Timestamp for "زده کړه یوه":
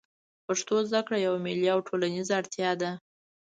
0.89-1.39